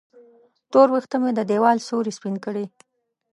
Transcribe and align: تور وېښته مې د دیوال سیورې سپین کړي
تور 0.71 0.87
وېښته 0.93 1.17
مې 1.21 1.31
د 1.35 1.41
دیوال 1.49 1.77
سیورې 1.87 2.11
سپین 2.17 2.35
کړي 2.45 2.65